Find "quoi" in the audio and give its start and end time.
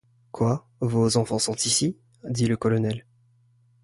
0.31-0.67